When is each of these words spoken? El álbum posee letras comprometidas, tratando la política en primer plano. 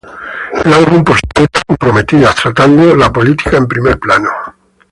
El 0.65 0.73
álbum 0.73 1.03
posee 1.03 1.41
letras 1.43 1.63
comprometidas, 1.67 2.33
tratando 2.33 2.95
la 2.95 3.13
política 3.13 3.57
en 3.57 3.67
primer 3.67 3.99
plano. 3.99 4.31